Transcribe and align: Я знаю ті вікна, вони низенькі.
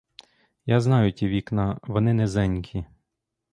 Я 0.71 0.79
знаю 0.81 1.11
ті 1.13 1.27
вікна, 1.27 1.79
вони 1.83 2.13
низенькі. 2.13 2.85